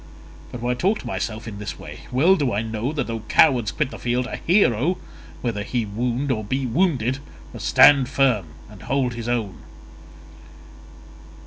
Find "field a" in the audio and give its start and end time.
3.99-4.37